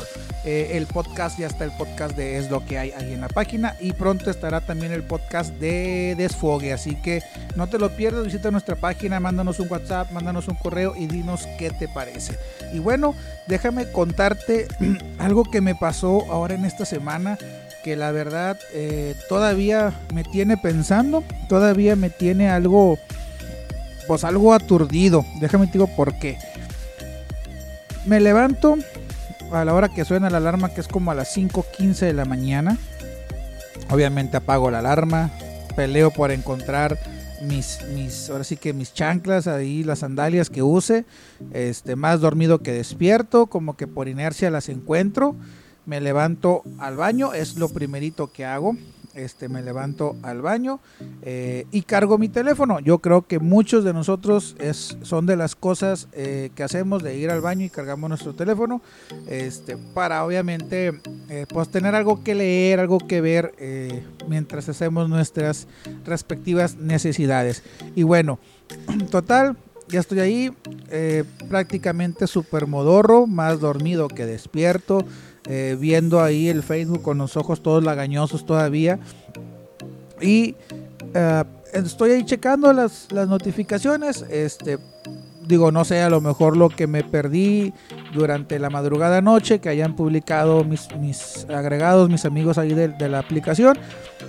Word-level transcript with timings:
eh, 0.50 0.78
el 0.78 0.86
podcast, 0.88 1.38
ya 1.38 1.48
está 1.48 1.66
el 1.66 1.72
podcast 1.72 2.16
de 2.16 2.38
Es 2.38 2.50
lo 2.50 2.66
que 2.66 2.78
hay 2.78 2.92
ahí 2.92 3.12
en 3.12 3.20
la 3.20 3.28
página 3.28 3.76
y 3.82 3.92
pronto 3.92 4.32
estará 4.32 4.62
también 4.62 4.94
el 4.94 5.04
podcast 5.04 5.54
de 5.56 6.16
Desfogue, 6.18 6.72
así 6.72 6.96
que 6.96 7.22
no 7.58 7.68
te 7.68 7.78
lo 7.78 7.90
pierdas, 7.90 8.24
visita 8.24 8.50
nuestra 8.50 8.78
página, 8.78 9.20
mándanos 9.20 9.60
un 9.60 9.70
WhatsApp, 9.70 10.10
mándanos 10.12 10.48
un 10.48 10.56
correo 10.56 10.96
y 10.96 11.08
dinos 11.08 11.46
qué 11.60 11.70
te 11.72 11.90
parece. 11.90 12.40
Y 12.72 12.80
bueno, 12.80 13.14
déjame 13.48 13.92
contarte 13.92 14.70
algo 15.20 15.44
que 15.44 15.60
me 15.60 15.76
pasó 15.76 16.24
ahora 16.32 16.56
en 16.56 16.64
esta 16.64 16.86
semana 16.86 17.38
que 17.84 17.98
la 17.98 18.14
verdad 18.14 18.58
eh, 18.74 19.16
todavía 19.28 20.00
me 20.14 20.24
tiene 20.24 20.56
pensando, 20.56 21.26
todavía 21.50 21.98
me 21.98 22.10
tiene 22.10 22.48
algo, 22.48 22.98
pues 24.08 24.24
algo 24.24 24.54
aturdido. 24.54 25.26
Déjame 25.42 25.68
te 25.68 25.74
digo 25.74 25.88
por 25.88 26.18
qué. 26.20 26.38
Me 28.06 28.22
levanto 28.22 28.78
a 29.52 29.66
la 29.66 29.74
hora 29.74 29.90
que 29.90 30.06
suena 30.06 30.30
la 30.30 30.38
alarma, 30.38 30.70
que 30.70 30.82
es 30.82 30.88
como 30.88 31.12
a 31.12 31.16
las 31.16 31.36
5.15 31.36 32.00
de 32.00 32.14
la 32.14 32.26
mañana. 32.26 32.78
Obviamente 33.90 34.38
apago 34.38 34.70
la 34.72 34.80
alarma, 34.80 35.32
peleo 35.76 36.12
por 36.12 36.32
encontrar 36.32 36.98
mis, 37.42 38.30
ahora 38.30 38.44
sí 38.44 38.58
que 38.58 38.74
mis 38.74 38.94
chanclas, 38.94 39.48
ahí 39.48 39.84
las 39.84 40.00
sandalias 40.00 40.50
que 40.50 40.62
use, 40.62 41.06
este, 41.54 41.96
más 41.96 42.20
dormido 42.20 42.60
que 42.60 42.72
despierto, 42.72 43.48
como 43.48 43.78
que 43.78 43.88
por 43.88 44.08
inercia 44.08 44.50
las 44.50 44.70
encuentro, 44.70 45.36
me 45.86 46.02
levanto 46.02 46.64
al 46.80 46.98
baño, 46.98 47.34
es 47.34 47.58
lo 47.58 47.70
primerito 47.70 48.32
que 48.32 48.46
hago, 48.46 48.76
este, 49.18 49.50
me 49.50 49.62
levanto 49.62 50.16
al 50.22 50.42
baño 50.42 50.80
eh, 51.24 51.66
y 51.72 51.82
cargo 51.82 52.18
mi 52.18 52.30
teléfono. 52.30 52.80
Yo 52.80 53.00
creo 53.00 53.28
que 53.28 53.40
muchos 53.40 53.84
de 53.84 53.94
nosotros 53.94 54.56
es, 54.60 54.98
son 55.02 55.26
de 55.26 55.36
las 55.36 55.56
cosas 55.56 56.08
eh, 56.14 56.52
que 56.56 56.64
hacemos 56.64 57.04
de 57.04 57.18
ir 57.18 57.30
al 57.30 57.42
baño 57.42 57.66
y 57.66 57.70
cargamos 57.70 58.10
nuestro 58.10 58.34
teléfono 58.34 58.82
este, 59.28 59.78
para 59.78 60.24
obviamente 60.24 61.02
eh, 61.30 61.46
pues 61.50 61.70
tener 61.70 61.96
algo 61.96 62.24
que 62.24 62.36
leer, 62.36 62.80
algo 62.80 63.00
que 63.00 63.22
ver 63.22 63.54
mientras 64.28 64.70
hacemos 64.70 65.10
nuestras 65.10 65.68
respectivas 66.06 66.76
necesidades. 66.76 67.64
Y 67.96 68.04
bueno, 68.04 68.40
total, 69.12 69.58
ya 69.88 70.00
estoy 70.00 70.20
ahí, 70.20 70.54
prácticamente 71.50 72.28
super 72.28 72.68
modorro, 72.68 73.26
más 73.26 73.60
dormido 73.60 74.08
que 74.08 74.26
despierto. 74.26 75.06
Eh, 75.50 75.78
viendo 75.80 76.22
ahí 76.22 76.50
el 76.50 76.62
Facebook 76.62 77.02
con 77.02 77.18
los 77.18 77.38
ojos 77.38 77.64
todos 77.64 77.84
lagañosos 77.84 78.46
todavía. 78.46 79.00
Y 80.22 80.56
eh, 81.14 81.44
estoy 81.74 82.12
ahí 82.12 82.26
checando 82.26 82.74
las, 82.74 83.12
las, 83.12 83.28
notificaciones. 83.28 84.26
Este, 84.30 84.78
digo, 85.48 85.72
no 85.72 85.86
sé, 85.86 86.02
a 86.02 86.10
lo 86.10 86.20
mejor 86.20 86.58
lo 86.58 86.70
que 86.70 86.88
me 86.88 87.04
perdí 87.04 87.74
durante 88.14 88.60
la 88.60 88.70
madrugada 88.70 89.22
noche, 89.22 89.60
que 89.60 89.70
hayan 89.70 89.96
publicado 89.96 90.64
mis, 90.64 90.94
mis 90.98 91.46
agregados, 91.50 92.10
mis 92.10 92.26
amigos 92.26 92.58
ahí 92.58 92.74
de, 92.74 93.10
la 93.10 93.20
aplicación. 93.20 93.78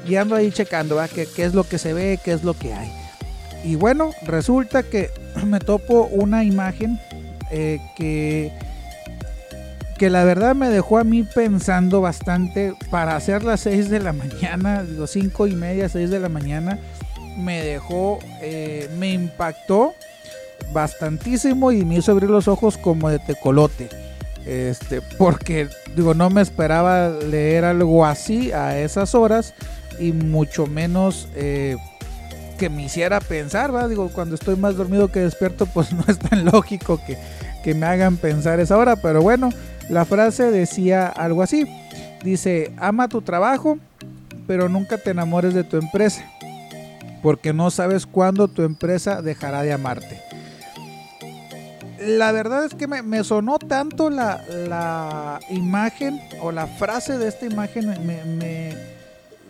Y 0.07 0.15
ando 0.17 0.37
ahí 0.37 0.53
checando 0.53 0.99
¿qué, 1.13 1.27
qué 1.35 1.45
es 1.45 1.55
lo 1.55 1.65
que 1.65 1.79
se 1.79 1.93
ve, 1.93 2.21
qué 2.25 2.33
es 2.33 2.45
lo 2.45 2.55
que 2.55 2.73
hay. 2.73 2.93
Y 3.65 3.75
bueno, 3.75 4.13
resulta 4.25 4.85
que 4.85 5.11
me 5.47 5.59
topo 5.59 6.09
una 6.13 6.45
imagen 6.45 7.01
eh, 7.51 7.81
que 7.97 8.53
que 9.99 10.09
la 10.11 10.25
verdad 10.25 10.55
me 10.55 10.71
dejó 10.71 10.99
a 10.99 11.05
mí 11.05 11.25
pensando 11.25 12.01
bastante 12.01 12.75
para 12.91 13.17
hacer 13.17 13.43
las 13.43 13.61
6 13.61 13.91
de 13.91 14.01
la 14.01 14.13
mañana, 14.13 14.85
digo 14.85 15.07
5 15.07 15.49
y 15.49 15.55
media, 15.55 15.89
6 15.89 16.09
de 16.09 16.21
la 16.21 16.29
mañana, 16.29 16.79
me 17.37 17.63
dejó, 17.63 18.21
eh, 18.41 18.89
me 18.99 19.13
impactó 19.13 19.95
bastantísimo 20.73 21.73
y 21.73 21.85
me 21.85 21.97
hizo 21.97 22.13
abrir 22.13 22.31
los 22.31 22.49
ojos 22.49 22.79
como 22.79 23.11
de 23.11 23.19
tecolote. 23.19 23.89
Este, 24.47 25.03
porque 25.03 25.69
digo, 25.95 26.15
no 26.15 26.31
me 26.31 26.41
esperaba 26.41 27.11
leer 27.11 27.65
algo 27.65 28.07
así 28.07 28.53
a 28.53 28.79
esas 28.79 29.15
horas 29.15 29.53
y 29.99 30.13
mucho 30.13 30.67
menos 30.67 31.29
eh, 31.35 31.77
que 32.57 32.71
me 32.71 32.85
hiciera 32.85 33.21
pensar, 33.21 33.75
¿va? 33.75 33.89
Digo, 33.89 34.11
cuando 34.11 34.37
estoy 34.37 34.57
más 34.57 34.77
dormido 34.77 35.09
que 35.09 35.21
despierto, 35.21 35.67
pues 35.67 35.93
no 35.93 36.05
es 36.09 36.19
tan 36.19 36.45
lógico 36.45 37.01
que, 37.05 37.19
que 37.65 37.75
me 37.75 37.87
hagan 37.87 38.17
pensar 38.17 38.61
esa 38.61 38.79
hora, 38.79 38.97
pero 38.97 39.21
bueno, 39.21 39.51
la 39.89 40.05
frase 40.05 40.51
decía 40.51 41.09
algo 41.09 41.43
así. 41.43 41.67
Dice, 42.23 42.73
ama 42.79 43.09
tu 43.09 43.23
trabajo, 43.23 43.79
pero 44.47 44.69
nunca 44.69 44.99
te 44.99 45.11
enamores 45.11 45.55
de 45.55 45.65
tu 45.65 45.77
empresa, 45.77 46.25
porque 47.23 47.53
no 47.53 47.71
sabes 47.71 48.07
cuándo 48.07 48.49
tu 48.49 48.63
empresa 48.63 49.23
dejará 49.23 49.63
de 49.63 49.73
amarte. 49.73 50.21
La 52.01 52.33
verdad 52.33 52.65
es 52.65 52.75
que 52.75 52.87
me, 52.87 53.25
sonó 53.25 53.59
tanto 53.59 54.11
la, 54.11 55.41
imagen 55.51 56.21
o 56.41 56.53
la 56.53 56.67
frase 56.67 57.19
de 57.19 57.29
esta 57.29 57.47
imagen, 57.47 57.87
me, 58.07 58.75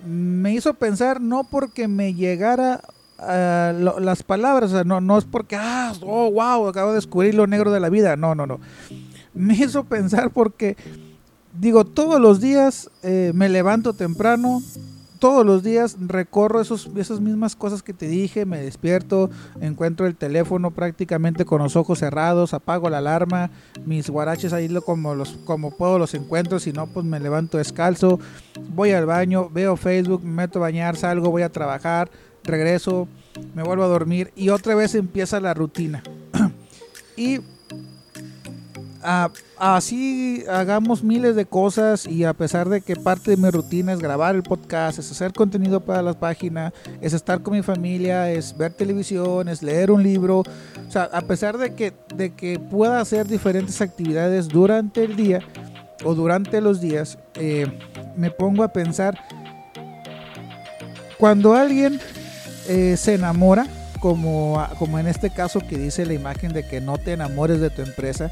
me, 0.04 0.52
hizo 0.52 0.74
pensar, 0.74 1.20
no 1.20 1.44
porque 1.44 1.88
me 1.88 2.14
llegara 2.14 2.82
las 3.18 4.22
palabras, 4.22 4.86
no, 4.86 5.00
no 5.00 5.18
es 5.18 5.24
porque, 5.24 5.56
ah, 5.56 5.92
oh, 6.02 6.30
wow, 6.30 6.68
acabo 6.68 6.90
de 6.90 6.96
descubrir 6.96 7.34
lo 7.34 7.46
negro 7.46 7.70
de 7.70 7.80
la 7.80 7.88
vida, 7.88 8.16
no, 8.16 8.34
no, 8.34 8.46
no 8.46 8.60
me 9.38 9.54
hizo 9.54 9.84
pensar 9.84 10.30
porque, 10.30 10.76
digo, 11.58 11.84
todos 11.84 12.20
los 12.20 12.40
días 12.40 12.90
eh, 13.02 13.32
me 13.34 13.48
levanto 13.48 13.92
temprano, 13.92 14.62
todos 15.18 15.44
los 15.44 15.62
días 15.62 15.96
recorro 16.00 16.60
esos, 16.60 16.88
esas 16.96 17.20
mismas 17.20 17.56
cosas 17.56 17.82
que 17.82 17.92
te 17.92 18.06
dije, 18.06 18.46
me 18.46 18.60
despierto, 18.60 19.30
encuentro 19.60 20.06
el 20.06 20.16
teléfono 20.16 20.70
prácticamente 20.70 21.44
con 21.44 21.62
los 21.62 21.76
ojos 21.76 21.98
cerrados, 21.98 22.54
apago 22.54 22.88
la 22.88 22.98
alarma, 22.98 23.50
mis 23.84 24.08
guaraches 24.10 24.52
ahí 24.52 24.68
como, 24.84 25.14
los, 25.14 25.30
como 25.44 25.76
puedo 25.76 25.98
los 25.98 26.14
encuentro, 26.14 26.58
si 26.60 26.72
no 26.72 26.86
pues 26.86 27.04
me 27.04 27.20
levanto 27.20 27.58
descalzo, 27.58 28.20
voy 28.74 28.92
al 28.92 29.06
baño, 29.06 29.50
veo 29.50 29.76
Facebook, 29.76 30.22
me 30.22 30.42
meto 30.42 30.58
a 30.58 30.62
bañar, 30.62 30.96
salgo, 30.96 31.30
voy 31.30 31.42
a 31.42 31.52
trabajar, 31.52 32.10
regreso, 32.44 33.08
me 33.54 33.62
vuelvo 33.62 33.84
a 33.84 33.88
dormir 33.88 34.32
y 34.36 34.50
otra 34.50 34.74
vez 34.74 34.94
empieza 34.94 35.40
la 35.40 35.54
rutina. 35.54 36.02
y 37.16 37.40
así 39.02 40.44
hagamos 40.48 41.02
miles 41.02 41.36
de 41.36 41.46
cosas 41.46 42.06
y 42.06 42.24
a 42.24 42.32
pesar 42.32 42.68
de 42.68 42.80
que 42.80 42.96
parte 42.96 43.30
de 43.30 43.36
mi 43.36 43.50
rutina 43.50 43.92
es 43.92 44.00
grabar 44.00 44.34
el 44.34 44.42
podcast, 44.42 44.98
es 44.98 45.10
hacer 45.10 45.32
contenido 45.32 45.80
para 45.80 46.02
la 46.02 46.14
página, 46.14 46.72
es 47.00 47.12
estar 47.12 47.42
con 47.42 47.54
mi 47.54 47.62
familia, 47.62 48.30
es 48.30 48.56
ver 48.56 48.72
televisión, 48.72 49.48
es 49.48 49.62
leer 49.62 49.90
un 49.90 50.02
libro, 50.02 50.40
o 50.40 50.90
sea, 50.90 51.04
a 51.04 51.20
pesar 51.22 51.58
de 51.58 51.74
que, 51.74 51.92
de 52.14 52.34
que 52.34 52.58
pueda 52.58 53.00
hacer 53.00 53.26
diferentes 53.26 53.80
actividades 53.80 54.48
durante 54.48 55.04
el 55.04 55.16
día 55.16 55.40
o 56.04 56.14
durante 56.14 56.60
los 56.60 56.80
días, 56.80 57.18
eh, 57.34 57.66
me 58.16 58.30
pongo 58.30 58.62
a 58.62 58.72
pensar, 58.72 59.18
cuando 61.18 61.54
alguien 61.54 62.00
eh, 62.68 62.96
se 62.96 63.14
enamora, 63.14 63.66
como, 64.00 64.64
como 64.78 64.98
en 64.98 65.08
este 65.08 65.30
caso 65.30 65.60
que 65.60 65.76
dice 65.76 66.06
la 66.06 66.14
imagen 66.14 66.52
de 66.52 66.66
que 66.66 66.80
no 66.80 66.98
te 66.98 67.12
enamores 67.12 67.60
de 67.60 67.70
tu 67.70 67.82
empresa, 67.82 68.30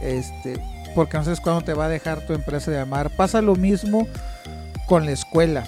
este, 0.00 0.60
porque 0.94 1.18
no 1.18 1.24
sabes 1.24 1.40
cuándo 1.40 1.62
te 1.62 1.74
va 1.74 1.86
a 1.86 1.88
dejar 1.88 2.20
tu 2.26 2.32
empresa 2.32 2.70
de 2.70 2.78
amar. 2.78 3.10
Pasa 3.10 3.42
lo 3.42 3.56
mismo 3.56 4.06
con 4.86 5.06
la 5.06 5.12
escuela, 5.12 5.64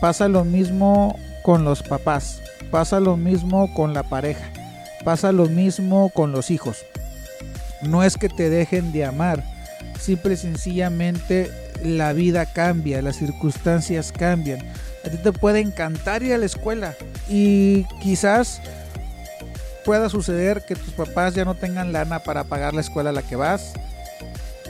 pasa 0.00 0.28
lo 0.28 0.44
mismo 0.44 1.18
con 1.42 1.64
los 1.64 1.82
papás, 1.82 2.40
pasa 2.70 3.00
lo 3.00 3.16
mismo 3.16 3.72
con 3.74 3.94
la 3.94 4.02
pareja, 4.02 4.44
pasa 5.04 5.32
lo 5.32 5.46
mismo 5.46 6.10
con 6.10 6.32
los 6.32 6.50
hijos. 6.50 6.84
No 7.82 8.02
es 8.02 8.16
que 8.16 8.28
te 8.28 8.50
dejen 8.50 8.92
de 8.92 9.04
amar, 9.04 9.44
simple 9.98 10.34
y 10.34 10.36
sencillamente 10.36 11.50
la 11.82 12.12
vida 12.12 12.46
cambia, 12.46 13.02
las 13.02 13.16
circunstancias 13.16 14.12
cambian. 14.12 14.60
A 15.04 15.10
ti 15.10 15.16
te 15.16 15.32
puede 15.32 15.60
encantar 15.60 16.22
ir 16.22 16.34
a 16.34 16.38
la 16.38 16.46
escuela 16.46 16.94
y 17.28 17.84
quizás 18.02 18.60
pueda 19.88 20.10
suceder 20.10 20.66
que 20.68 20.76
tus 20.76 20.92
papás 20.92 21.34
ya 21.34 21.46
no 21.46 21.54
tengan 21.54 21.94
lana 21.94 22.18
para 22.18 22.44
pagar 22.44 22.74
la 22.74 22.82
escuela 22.82 23.08
a 23.08 23.12
la 23.14 23.22
que 23.22 23.36
vas. 23.36 23.72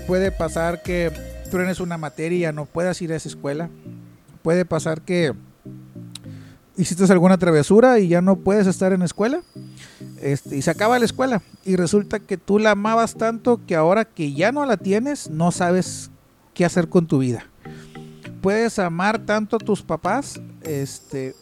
Puede 0.06 0.31
pasar 0.31 0.81
que 0.81 1.11
truenes 1.50 1.81
una 1.81 1.99
materia 1.99 2.50
y 2.50 2.53
no 2.53 2.67
puedas 2.67 3.03
ir 3.03 3.12
a 3.12 3.17
esa 3.17 3.29
escuela. 3.29 3.69
Puede 4.43 4.65
pasar 4.65 5.00
que 5.00 5.35
hiciste 6.76 7.12
alguna 7.12 7.37
travesura 7.37 7.99
y 7.99 8.06
ya 8.06 8.20
no 8.20 8.37
puedes 8.37 8.69
estar 8.69 8.93
en 8.93 9.00
la 9.00 9.06
escuela. 9.06 9.43
Este, 10.23 10.56
y 10.56 10.62
se 10.62 10.70
acaba 10.70 11.00
la 11.00 11.06
escuela. 11.06 11.43
Y 11.64 11.75
resulta 11.75 12.21
que 12.21 12.37
tú 12.37 12.61
la 12.61 12.71
amabas 12.71 13.17
tanto 13.17 13.61
que 13.67 13.75
ahora 13.75 14.05
que 14.05 14.35
ya 14.35 14.53
no 14.53 14.67
la 14.67 14.76
tienes, 14.76 15.31
no 15.31 15.50
sabes 15.50 16.12
qué 16.55 16.64
hacer 16.64 16.88
con 16.88 17.09
tu 17.09 17.19
vida. 17.19 17.44
Puedes 18.41 18.79
amar 18.79 19.19
tanto 19.19 19.56
a 19.56 19.59
tus 19.59 19.82
papás, 19.82 20.41
este, 20.62 21.35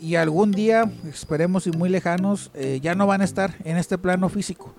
y 0.00 0.16
algún 0.16 0.52
día, 0.52 0.90
esperemos 1.08 1.66
y 1.66 1.70
muy 1.70 1.88
lejanos, 1.88 2.50
eh, 2.54 2.80
ya 2.82 2.94
no 2.94 3.06
van 3.06 3.20
a 3.20 3.24
estar 3.24 3.54
en 3.64 3.76
este 3.76 3.98
plano 3.98 4.28
físico. 4.28 4.74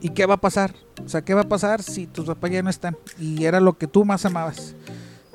¿Y 0.00 0.10
qué 0.10 0.26
va 0.26 0.34
a 0.34 0.40
pasar? 0.40 0.74
O 1.04 1.08
sea, 1.08 1.22
¿qué 1.22 1.34
va 1.34 1.42
a 1.42 1.48
pasar 1.48 1.82
si 1.82 2.06
tus 2.06 2.26
papás 2.26 2.50
ya 2.50 2.62
no 2.62 2.70
están? 2.70 2.96
Y 3.18 3.44
era 3.44 3.60
lo 3.60 3.76
que 3.76 3.86
tú 3.86 4.04
más 4.04 4.24
amabas. 4.24 4.74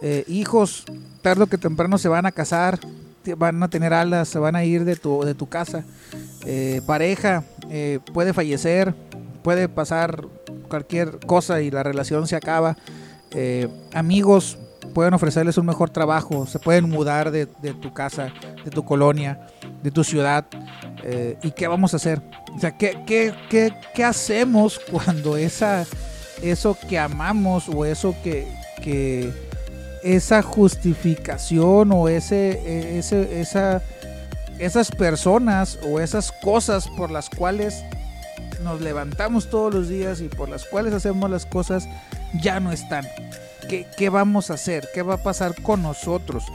Eh, 0.01 0.23
hijos, 0.27 0.85
tarde 1.21 1.47
que 1.47 1.57
temprano 1.57 1.97
se 1.97 2.07
van 2.07 2.25
a 2.25 2.31
casar, 2.31 2.79
van 3.37 3.61
a 3.61 3.69
tener 3.69 3.93
alas, 3.93 4.27
se 4.27 4.39
van 4.39 4.55
a 4.55 4.63
ir 4.63 4.85
de 4.85 4.95
tu, 4.95 5.23
de 5.23 5.35
tu 5.35 5.47
casa. 5.47 5.83
Eh, 6.45 6.81
pareja 6.85 7.43
puede 8.13 8.33
fallecer, 8.33 8.93
puede 9.43 9.69
pasar 9.69 10.25
cualquier 10.69 11.19
cosa 11.25 11.61
y 11.61 11.71
la 11.71 11.83
relación 11.83 12.27
se 12.27 12.35
acaba. 12.35 12.77
Amigos 13.93 14.57
pueden 14.95 15.13
ofrecerles 15.13 15.57
un 15.57 15.65
mejor 15.65 15.89
trabajo, 15.89 16.45
se 16.45 16.57
pueden 16.57 16.89
mudar 16.89 17.29
de, 17.29 17.45
tu 17.45 17.93
casa, 17.93 18.33
de 18.65 18.71
tu 18.71 18.83
colonia, 18.83 19.39
de 19.81 19.91
tu 19.91 20.03
ciudad. 20.03 20.45
¿Y 21.41 21.51
qué 21.51 21.67
vamos 21.67 21.93
a 21.93 21.97
hacer? 21.97 22.21
O 22.55 22.59
sea, 22.59 22.75
¿qué, 22.75 22.97
qué, 23.05 23.33
qué, 23.49 23.73
qué 23.93 24.03
hacemos 24.03 24.79
cuando 24.91 25.37
esa, 25.37 25.85
eso 26.41 26.77
que 26.89 26.99
amamos 26.99 27.69
o 27.69 27.85
eso 27.85 28.15
que, 28.23 28.47
que 28.81 29.31
esa 30.03 30.41
justificación 30.41 31.91
o 31.91 32.07
ese, 32.07 32.97
ese, 32.97 33.41
esa, 33.41 33.81
esas 34.59 34.91
personas 34.91 35.79
o 35.83 35.99
esas 35.99 36.31
cosas 36.31 36.87
por 36.97 37.11
las 37.11 37.29
cuales 37.29 37.83
nos 38.63 38.81
levantamos 38.81 39.49
todos 39.49 39.73
los 39.73 39.89
días 39.89 40.21
y 40.21 40.27
por 40.27 40.49
las 40.49 40.65
cuales 40.65 40.93
hacemos 40.93 41.29
las 41.29 41.45
cosas 41.45 41.87
ya 42.41 42.59
no 42.59 42.71
están. 42.71 43.05
¿Qué, 43.69 43.87
qué 43.97 44.09
vamos 44.09 44.49
a 44.49 44.55
hacer? 44.55 44.87
¿Qué 44.93 45.01
va 45.01 45.15
a 45.15 45.23
pasar 45.23 45.55
con 45.61 45.81
nosotros? 45.81 46.45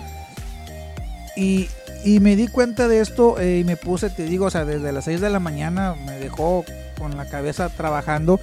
Y, 1.36 1.68
y 2.04 2.20
me 2.20 2.36
di 2.36 2.48
cuenta 2.48 2.88
de 2.88 3.00
esto 3.00 3.38
eh, 3.38 3.60
y 3.60 3.64
me 3.64 3.76
puse, 3.76 4.10
te 4.10 4.24
digo, 4.24 4.46
o 4.46 4.50
sea, 4.50 4.64
desde 4.64 4.92
las 4.92 5.04
6 5.04 5.20
de 5.20 5.30
la 5.30 5.40
mañana 5.40 5.94
me 6.06 6.18
dejó 6.18 6.64
con 6.98 7.16
la 7.16 7.26
cabeza 7.26 7.68
trabajando 7.68 8.40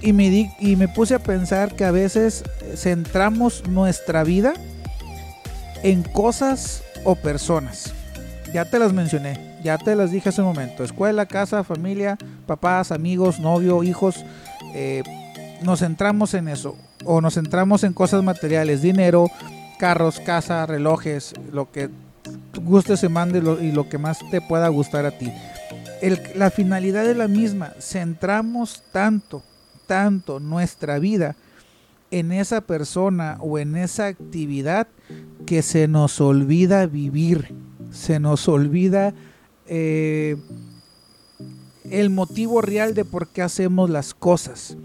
y 0.00 0.12
me, 0.12 0.30
di, 0.30 0.50
y 0.60 0.76
me 0.76 0.88
puse 0.88 1.14
a 1.14 1.18
pensar 1.18 1.74
que 1.74 1.84
a 1.84 1.90
veces 1.90 2.44
centramos 2.76 3.66
nuestra 3.68 4.22
vida 4.22 4.54
en 5.82 6.02
cosas 6.02 6.82
o 7.04 7.14
personas. 7.16 7.92
Ya 8.52 8.64
te 8.64 8.78
las 8.78 8.92
mencioné, 8.92 9.56
ya 9.62 9.76
te 9.78 9.94
las 9.94 10.10
dije 10.10 10.28
hace 10.28 10.40
un 10.40 10.48
momento. 10.48 10.84
Escuela, 10.84 11.26
casa, 11.26 11.64
familia, 11.64 12.16
papás, 12.46 12.92
amigos, 12.92 13.40
novio, 13.40 13.82
hijos. 13.82 14.24
Eh, 14.74 15.02
nos 15.62 15.80
centramos 15.80 16.34
en 16.34 16.48
eso. 16.48 16.76
O 17.04 17.20
nos 17.20 17.34
centramos 17.34 17.84
en 17.84 17.92
cosas 17.92 18.22
materiales, 18.22 18.82
dinero, 18.82 19.30
carros, 19.78 20.20
casa, 20.20 20.66
relojes, 20.66 21.34
lo 21.52 21.70
que 21.70 21.88
guste 22.62 22.96
se 22.96 23.08
mande 23.08 23.38
y 23.62 23.72
lo 23.72 23.88
que 23.88 23.98
más 23.98 24.18
te 24.30 24.40
pueda 24.40 24.68
gustar 24.68 25.06
a 25.06 25.12
ti. 25.12 25.32
la 26.34 26.50
finalidad 26.50 27.08
es 27.08 27.16
la 27.16 27.28
misma. 27.28 27.72
Centramos 27.80 28.82
tanto 28.92 29.42
tanto 29.88 30.38
nuestra 30.38 31.00
vida 31.00 31.34
en 32.12 32.30
esa 32.30 32.60
persona 32.60 33.38
o 33.40 33.58
en 33.58 33.74
esa 33.74 34.06
actividad 34.06 34.86
que 35.46 35.62
se 35.62 35.88
nos 35.88 36.20
olvida 36.20 36.86
vivir, 36.86 37.54
se 37.90 38.20
nos 38.20 38.46
olvida 38.48 39.14
eh, 39.66 40.36
el 41.90 42.10
motivo 42.10 42.60
real 42.60 42.94
de 42.94 43.04
por 43.04 43.28
qué 43.28 43.42
hacemos 43.42 43.90
las 43.90 44.14
cosas. 44.14 44.76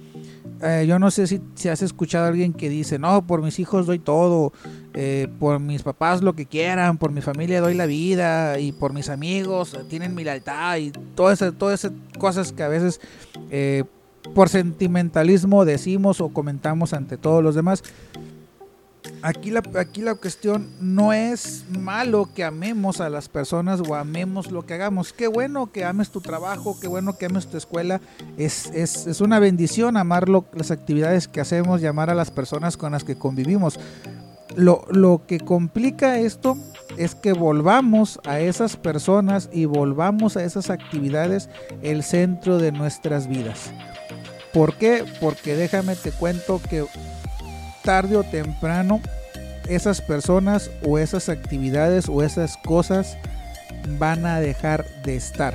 Eh, 0.63 0.85
yo 0.87 0.97
no 0.99 1.11
sé 1.11 1.27
si, 1.27 1.41
si, 1.55 1.69
has 1.69 1.81
escuchado 1.81 2.25
a 2.25 2.27
alguien 2.29 2.53
que 2.53 2.69
dice, 2.69 2.97
no, 2.99 3.25
por 3.27 3.41
mis 3.41 3.59
hijos 3.59 3.85
doy 3.85 3.99
todo, 3.99 4.53
eh, 4.93 5.27
por 5.39 5.59
mis 5.59 5.83
papás 5.83 6.21
lo 6.21 6.33
que 6.33 6.45
quieran, 6.45 6.97
por 6.97 7.11
mi 7.11 7.21
familia 7.21 7.59
doy 7.59 7.73
la 7.73 7.85
vida 7.85 8.59
y 8.59 8.71
por 8.71 8.93
mis 8.93 9.09
amigos 9.09 9.77
tienen 9.89 10.15
mi 10.15 10.23
lealtad 10.23 10.77
y 10.77 10.91
todas 11.15 11.41
esas, 11.41 11.53
todas 11.57 11.83
esas 11.83 11.91
cosas 12.17 12.53
que 12.53 12.63
a 12.63 12.67
veces 12.69 13.01
por 14.33 14.49
sentimentalismo 14.49 15.65
decimos 15.65 16.21
o 16.21 16.29
comentamos 16.29 16.93
ante 16.93 17.17
todos 17.17 17.43
los 17.43 17.55
demás. 17.55 17.83
Aquí 19.23 19.51
la, 19.51 19.63
aquí 19.79 20.01
la 20.01 20.15
cuestión 20.15 20.67
no 20.81 21.13
es 21.13 21.63
malo 21.69 22.27
que 22.35 22.43
amemos 22.43 22.99
a 22.99 23.09
las 23.09 23.29
personas 23.29 23.79
o 23.79 23.95
amemos 23.95 24.51
lo 24.51 24.65
que 24.65 24.73
hagamos. 24.73 25.13
Qué 25.13 25.27
bueno 25.27 25.71
que 25.71 25.85
ames 25.85 26.09
tu 26.09 26.19
trabajo, 26.19 26.77
qué 26.77 26.89
bueno 26.89 27.17
que 27.17 27.27
ames 27.27 27.47
tu 27.47 27.55
escuela. 27.55 28.01
Es, 28.37 28.65
es, 28.73 29.21
una 29.21 29.39
bendición 29.39 29.95
amar 29.95 30.27
las 30.27 30.71
actividades 30.71 31.29
que 31.29 31.39
hacemos 31.39 31.81
y 31.81 31.85
amar 31.85 32.09
a 32.09 32.15
las 32.15 32.31
personas 32.31 32.75
con 32.75 32.91
las 32.91 33.05
que 33.05 33.15
convivimos. 33.15 33.79
Lo, 34.57 34.85
lo 34.89 35.21
que 35.25 35.39
complica 35.39 36.19
esto 36.19 36.57
es 36.97 37.15
que 37.15 37.31
volvamos 37.31 38.19
a 38.25 38.41
esas 38.41 38.75
personas 38.75 39.49
y 39.53 39.63
volvamos 39.63 40.35
a 40.35 40.43
esas 40.43 40.69
actividades 40.69 41.47
el 41.81 42.03
centro 42.03 42.57
de 42.57 42.73
nuestras 42.73 43.29
vidas. 43.29 43.71
¿Por 44.51 44.75
qué? 44.75 45.05
Porque 45.21 45.55
déjame 45.55 45.95
te 45.95 46.11
cuento 46.11 46.61
que 46.69 46.85
tarde 47.83 48.17
o 48.17 48.23
temprano 48.23 49.01
esas 49.67 50.01
personas 50.01 50.71
o 50.83 50.97
esas 50.97 51.29
actividades 51.29 52.09
o 52.09 52.23
esas 52.23 52.57
cosas 52.57 53.17
van 53.99 54.25
a 54.25 54.39
dejar 54.39 54.85
de 55.03 55.15
estar. 55.15 55.53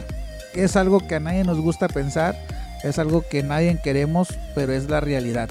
Es 0.55 0.77
algo 0.77 1.01
que 1.07 1.17
a 1.17 1.21
nadie 1.21 1.45
nos 1.45 1.61
gusta 1.61 1.89
pensar, 1.89 2.37
es 2.83 2.99
algo 2.99 3.23
que 3.29 3.43
nadie 3.43 3.79
queremos, 3.83 4.29
pero 4.55 4.73
es 4.73 4.89
la 4.89 5.01
realidad. 5.01 5.49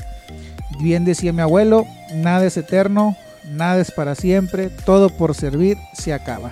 Bien 0.80 1.06
decía 1.06 1.34
mi 1.34 1.42
abuelo, 1.42 1.86
nada 2.14 2.46
es 2.46 2.58
eterno, 2.58 3.16
nada 3.52 3.80
es 3.80 3.92
para 3.92 4.16
siempre, 4.16 4.70
todo 4.70 5.10
por 5.10 5.36
servir 5.36 5.78
se 5.94 6.14
acaba. 6.14 6.52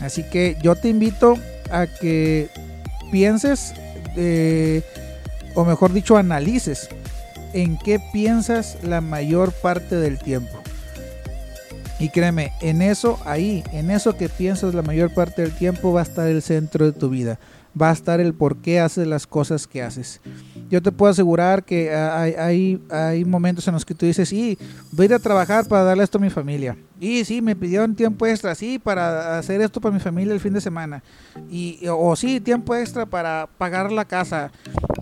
Así 0.00 0.22
que 0.22 0.56
yo 0.62 0.76
te 0.76 0.88
invito 0.88 1.36
a 1.70 1.86
que 1.86 2.48
pienses 3.10 3.74
eh, 4.16 4.82
o 5.54 5.64
mejor 5.64 5.92
dicho, 5.92 6.16
analices 6.16 6.88
en 7.54 7.78
qué 7.78 8.00
piensas 8.12 8.76
la 8.82 9.00
mayor 9.00 9.52
parte 9.52 9.96
del 9.96 10.18
tiempo. 10.18 10.58
Y 11.98 12.08
créeme, 12.10 12.52
en 12.60 12.82
eso, 12.82 13.18
ahí, 13.24 13.62
en 13.72 13.90
eso 13.90 14.16
que 14.16 14.28
piensas 14.28 14.74
la 14.74 14.82
mayor 14.82 15.14
parte 15.14 15.42
del 15.42 15.52
tiempo 15.52 15.92
va 15.92 16.00
a 16.00 16.02
estar 16.02 16.28
el 16.28 16.42
centro 16.42 16.84
de 16.84 16.92
tu 16.92 17.08
vida. 17.08 17.38
Va 17.80 17.90
a 17.90 17.92
estar 17.92 18.20
el 18.20 18.34
por 18.34 18.58
qué 18.58 18.80
haces 18.80 19.06
las 19.06 19.26
cosas 19.26 19.66
que 19.66 19.82
haces. 19.82 20.20
Yo 20.74 20.82
te 20.82 20.90
puedo 20.90 21.12
asegurar 21.12 21.64
que 21.64 21.94
hay, 21.94 23.24
momentos 23.24 23.68
en 23.68 23.74
los 23.74 23.84
que 23.84 23.94
tú 23.94 24.06
dices, 24.06 24.28
sí, 24.28 24.58
voy 24.90 25.04
a 25.04 25.06
ir 25.06 25.14
a 25.14 25.20
trabajar 25.20 25.68
para 25.68 25.84
darle 25.84 26.02
esto 26.02 26.18
a 26.18 26.20
mi 26.20 26.30
familia. 26.30 26.76
Y 26.98 27.24
sí, 27.24 27.40
me 27.40 27.54
pidieron 27.54 27.94
tiempo 27.94 28.26
extra, 28.26 28.56
sí, 28.56 28.80
para 28.80 29.38
hacer 29.38 29.60
esto 29.60 29.80
para 29.80 29.94
mi 29.94 30.00
familia 30.00 30.34
el 30.34 30.40
fin 30.40 30.52
de 30.52 30.60
semana. 30.60 31.00
Y, 31.48 31.78
o 31.88 32.16
sí, 32.16 32.40
tiempo 32.40 32.74
extra 32.74 33.06
para 33.06 33.48
pagar 33.56 33.92
la 33.92 34.04
casa 34.04 34.50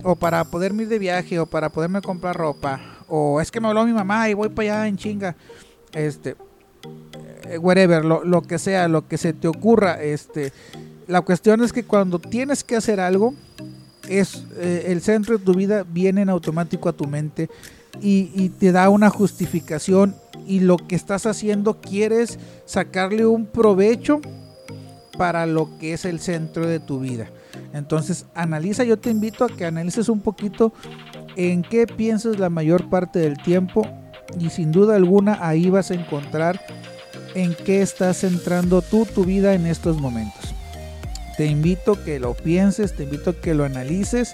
o 0.03 0.15
para 0.15 0.45
poderme 0.45 0.83
ir 0.83 0.91
de 0.91 0.99
viaje, 0.99 1.39
o 1.39 1.47
para 1.47 1.71
poderme 1.71 2.03
comprar 2.03 2.37
ropa, 2.37 2.79
o 3.09 3.41
es 3.41 3.51
que 3.51 3.59
me 3.59 3.69
habló 3.69 3.87
mi 3.87 3.95
mamá 3.95 4.29
y 4.29 4.35
voy 4.35 4.51
para 4.51 4.75
allá 4.75 4.89
en 4.89 4.99
chinga, 4.99 5.37
este, 5.95 6.37
eh, 7.49 7.57
whatever, 7.57 8.05
lo, 8.05 8.25
lo, 8.25 8.43
que 8.43 8.59
sea, 8.59 8.89
lo 8.89 9.09
que 9.09 9.17
se 9.17 9.33
te 9.33 9.49
ocurra, 9.49 10.03
este, 10.03 10.53
la 11.07 11.23
cuestión 11.23 11.65
es 11.65 11.73
que 11.73 11.85
cuando 11.85 12.19
tienes 12.19 12.63
que 12.63 12.77
hacer 12.77 13.01
algo, 13.01 13.33
es 14.21 14.45
eh, 14.57 14.85
el 14.89 15.01
centro 15.01 15.39
de 15.39 15.45
tu 15.45 15.55
vida 15.55 15.85
viene 15.89 16.23
en 16.23 16.31
automático 16.31 16.89
a 16.89 16.93
tu 16.93 17.07
mente 17.07 17.49
y, 18.01 18.31
y 18.35 18.49
te 18.49 18.73
da 18.73 18.89
una 18.89 19.11
justificación 19.11 20.15
y 20.47 20.61
lo 20.61 20.77
que 20.77 20.97
estás 20.97 21.27
haciendo 21.27 21.81
quieres 21.81 22.39
sacarle 22.65 23.27
un 23.27 23.47
provecho 23.47 24.21
para 25.19 25.47
lo 25.47 25.79
que 25.79 25.93
es 25.93 26.05
el 26.05 26.21
centro 26.21 26.67
de 26.67 26.81
tu 26.81 27.01
vida. 27.01 27.29
Entonces, 27.73 28.27
analiza, 28.35 28.85
yo 28.85 28.99
te 28.99 29.11
invito 29.11 29.45
a 29.45 29.49
que 29.49 29.65
analices 29.65 30.09
un 30.09 30.21
poquito 30.21 30.73
en 31.37 31.63
qué 31.63 31.87
piensas 31.87 32.39
la 32.39 32.51
mayor 32.51 32.89
parte 32.89 33.19
del 33.19 33.37
tiempo 33.43 33.87
y 34.39 34.51
sin 34.51 34.73
duda 34.73 34.97
alguna 34.97 35.39
ahí 35.41 35.71
vas 35.71 35.91
a 35.91 35.95
encontrar 35.95 36.61
en 37.35 37.55
qué 37.55 37.83
estás 37.83 38.21
centrando 38.21 38.83
tú 38.83 39.07
tu 39.07 39.25
vida 39.25 39.55
en 39.55 39.67
estos 39.67 40.01
momentos. 40.01 40.52
Te 41.37 41.47
invito 41.47 41.93
a 41.93 42.05
que 42.05 42.21
lo 42.21 42.35
pienses, 42.35 42.95
te 42.95 43.05
invito 43.05 43.31
a 43.31 43.41
que 43.41 43.55
lo 43.55 43.65
analices 43.65 44.33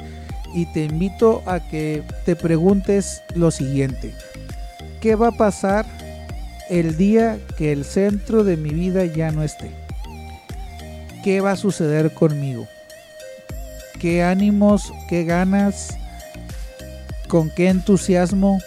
y 0.55 0.67
te 0.73 0.85
invito 0.85 1.43
a 1.47 1.61
que 1.61 2.03
te 2.25 2.37
preguntes 2.37 3.23
lo 3.35 3.51
siguiente. 3.51 4.15
¿qué 5.01 5.15
va 5.15 5.29
a 5.29 5.33
pasar 5.33 5.87
el 6.69 6.97
día 6.97 7.39
que 7.57 7.73
el 7.73 7.85
centro 7.85 8.45
de 8.45 8.57
mi 8.57 8.71
vida 8.71 9.05
ya 9.05 9.31
no 9.31 9.43
esté? 9.43 9.71
¿Qué 11.23 11.41
va 11.41 11.53
a 11.53 11.57
suceder 11.57 12.13
conmigo? 12.13 12.67
¿Qué 14.01 14.23
ánimos, 14.23 14.93
qué 15.09 15.25
ganas, 15.25 15.97
con 17.29 17.51
qué 17.51 17.69
entusiasmo, 17.69 18.61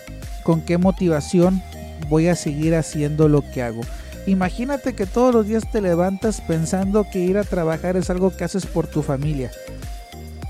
con 0.43 0.61
qué 0.61 0.77
motivación 0.77 1.61
voy 2.09 2.27
a 2.27 2.35
seguir 2.35 2.75
haciendo 2.75 3.27
lo 3.27 3.41
que 3.51 3.61
hago? 3.61 3.81
Imagínate 4.27 4.93
que 4.93 5.07
todos 5.07 5.33
los 5.33 5.47
días 5.47 5.69
te 5.71 5.81
levantas 5.81 6.41
pensando 6.41 7.05
que 7.11 7.19
ir 7.19 7.37
a 7.37 7.43
trabajar 7.43 7.97
es 7.97 8.09
algo 8.09 8.35
que 8.35 8.43
haces 8.43 8.65
por 8.65 8.87
tu 8.87 9.01
familia. 9.01 9.51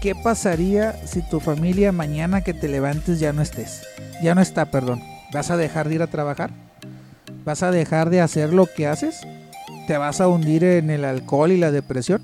¿Qué 0.01 0.13
pasaría 0.15 0.93
si 1.05 1.21
tu 1.21 1.39
familia 1.39 1.91
mañana 1.91 2.41
que 2.41 2.53
te 2.53 2.67
levantes 2.67 3.19
ya 3.19 3.33
no 3.33 3.41
estés? 3.41 3.83
Ya 4.21 4.35
no 4.35 4.41
está, 4.41 4.65
perdón. 4.65 5.01
¿Vas 5.31 5.51
a 5.51 5.57
dejar 5.57 5.87
de 5.87 5.95
ir 5.95 6.01
a 6.01 6.07
trabajar? 6.07 6.51
¿Vas 7.45 7.63
a 7.63 7.71
dejar 7.71 8.09
de 8.09 8.19
hacer 8.19 8.51
lo 8.51 8.65
que 8.65 8.87
haces? 8.87 9.21
¿Te 9.87 9.97
vas 9.97 10.19
a 10.19 10.27
hundir 10.27 10.63
en 10.63 10.89
el 10.89 11.05
alcohol 11.05 11.51
y 11.51 11.57
la 11.57 11.71
depresión? 11.71 12.21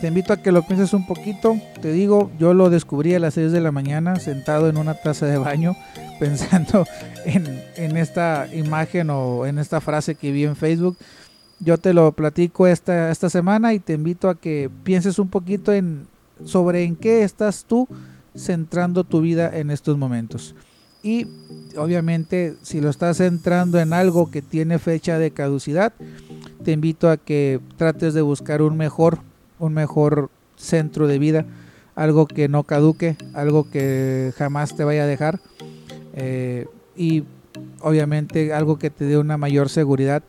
Te 0.00 0.08
invito 0.08 0.32
a 0.32 0.38
que 0.38 0.52
lo 0.52 0.66
pienses 0.66 0.92
un 0.92 1.06
poquito. 1.06 1.56
Te 1.80 1.92
digo, 1.92 2.30
yo 2.38 2.52
lo 2.52 2.68
descubrí 2.68 3.14
a 3.14 3.20
las 3.20 3.34
6 3.34 3.52
de 3.52 3.60
la 3.60 3.70
mañana 3.70 4.16
sentado 4.16 4.68
en 4.68 4.76
una 4.76 4.94
taza 4.94 5.26
de 5.26 5.38
baño 5.38 5.76
pensando 6.18 6.86
en, 7.24 7.96
esta 7.96 8.48
imagen 8.52 9.10
o 9.10 9.46
en 9.46 9.58
esta 9.58 9.80
frase 9.80 10.14
que 10.14 10.32
vi 10.32 10.44
en 10.44 10.56
Facebook. 10.56 10.96
Yo 11.60 11.78
te 11.78 11.94
lo 11.94 12.12
platico 12.12 12.66
esta, 12.66 13.10
esta 13.10 13.30
semana 13.30 13.74
y 13.74 13.78
te 13.78 13.94
invito 13.94 14.28
a 14.28 14.34
que 14.34 14.70
pienses 14.82 15.18
un 15.18 15.28
poquito 15.28 15.72
en 15.72 16.06
sobre 16.44 16.82
en 16.82 16.96
qué 16.96 17.22
estás 17.22 17.64
tú 17.64 17.88
centrando 18.36 19.04
tu 19.04 19.20
vida 19.20 19.50
en 19.56 19.70
estos 19.70 19.96
momentos. 19.96 20.54
Y 21.02 21.26
obviamente 21.76 22.56
si 22.62 22.80
lo 22.80 22.90
estás 22.90 23.18
centrando 23.18 23.78
en 23.78 23.92
algo 23.92 24.30
que 24.30 24.42
tiene 24.42 24.78
fecha 24.78 25.18
de 25.18 25.30
caducidad, 25.30 25.92
te 26.64 26.72
invito 26.72 27.10
a 27.10 27.16
que 27.18 27.60
trates 27.76 28.14
de 28.14 28.22
buscar 28.22 28.62
un 28.62 28.76
mejor, 28.76 29.20
un 29.58 29.74
mejor 29.74 30.30
centro 30.56 31.06
de 31.06 31.18
vida, 31.18 31.46
algo 31.94 32.26
que 32.26 32.48
no 32.48 32.64
caduque, 32.64 33.16
algo 33.34 33.70
que 33.70 34.32
jamás 34.36 34.74
te 34.74 34.84
vaya 34.84 35.04
a 35.04 35.06
dejar 35.06 35.40
eh, 36.14 36.66
y 36.96 37.24
obviamente 37.80 38.52
algo 38.52 38.78
que 38.78 38.90
te 38.90 39.04
dé 39.04 39.18
una 39.18 39.36
mayor 39.36 39.68
seguridad 39.68 40.22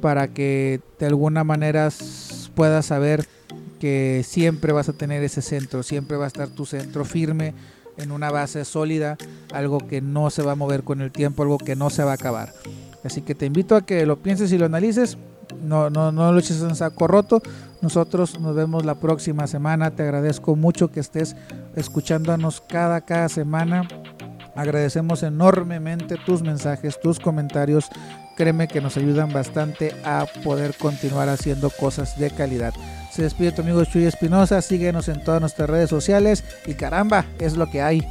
para 0.00 0.28
que 0.28 0.80
de 0.98 1.06
alguna 1.06 1.44
manera 1.44 1.88
puedas 2.54 2.86
saber 2.86 3.26
que 3.80 4.22
siempre 4.24 4.72
vas 4.72 4.88
a 4.88 4.92
tener 4.92 5.22
ese 5.22 5.42
centro, 5.42 5.82
siempre 5.82 6.16
va 6.16 6.24
a 6.24 6.28
estar 6.28 6.48
tu 6.48 6.66
centro 6.66 7.04
firme 7.04 7.54
en 7.96 8.10
una 8.10 8.30
base 8.30 8.64
sólida, 8.64 9.16
algo 9.52 9.78
que 9.78 10.00
no 10.00 10.30
se 10.30 10.42
va 10.42 10.52
a 10.52 10.56
mover 10.56 10.82
con 10.82 11.00
el 11.00 11.12
tiempo, 11.12 11.42
algo 11.42 11.58
que 11.58 11.76
no 11.76 11.90
se 11.90 12.02
va 12.02 12.12
a 12.12 12.14
acabar. 12.14 12.52
Así 13.04 13.22
que 13.22 13.34
te 13.34 13.46
invito 13.46 13.76
a 13.76 13.84
que 13.84 14.06
lo 14.06 14.18
pienses 14.18 14.52
y 14.52 14.58
lo 14.58 14.66
analices, 14.66 15.18
no, 15.62 15.90
no, 15.90 16.12
no 16.12 16.32
lo 16.32 16.38
eches 16.38 16.60
en 16.62 16.74
saco 16.74 17.06
roto. 17.06 17.42
Nosotros 17.82 18.40
nos 18.40 18.54
vemos 18.54 18.84
la 18.84 18.94
próxima 18.94 19.46
semana. 19.46 19.90
Te 19.90 20.02
agradezco 20.02 20.56
mucho 20.56 20.90
que 20.90 21.00
estés 21.00 21.36
escuchándonos 21.76 22.62
cada, 22.62 23.02
cada 23.02 23.28
semana. 23.28 23.86
Agradecemos 24.54 25.22
enormemente 25.22 26.16
tus 26.24 26.42
mensajes, 26.42 27.00
tus 27.00 27.18
comentarios. 27.18 27.88
Créeme 28.36 28.68
que 28.68 28.80
nos 28.80 28.96
ayudan 28.96 29.32
bastante 29.32 29.94
a 30.04 30.26
poder 30.42 30.74
continuar 30.76 31.28
haciendo 31.28 31.70
cosas 31.70 32.18
de 32.18 32.30
calidad. 32.30 32.72
Se 33.12 33.22
despide 33.22 33.52
tu 33.52 33.62
amigo 33.62 33.84
Chuy 33.84 34.04
Espinosa. 34.04 34.60
Síguenos 34.62 35.08
en 35.08 35.22
todas 35.22 35.40
nuestras 35.40 35.70
redes 35.70 35.90
sociales. 35.90 36.44
Y 36.66 36.74
caramba, 36.74 37.24
es 37.38 37.56
lo 37.56 37.70
que 37.70 37.82
hay. 37.82 38.06